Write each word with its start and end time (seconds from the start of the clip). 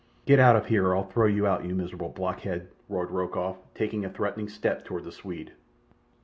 "Get 0.25 0.39
out 0.39 0.55
of 0.55 0.65
here, 0.65 0.87
or 0.87 0.95
I'll 0.95 1.03
throw 1.03 1.27
you 1.27 1.45
out, 1.45 1.63
you 1.63 1.75
miserable 1.75 2.09
blockhead!" 2.09 2.69
roared 2.89 3.11
Rokoff, 3.11 3.57
taking 3.75 4.03
a 4.03 4.09
threatening 4.09 4.49
step 4.49 4.83
toward 4.83 5.03
the 5.03 5.11
Swede. 5.11 5.51